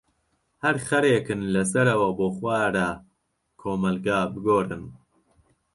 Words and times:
هەر 0.63 0.75
خەرێکن 0.87 1.39
لەسەرەوە 1.53 2.09
بۆ 2.17 2.27
خوارە 2.37 2.89
کۆمەلگا 3.61 4.19
بگۆرن. 4.33 4.83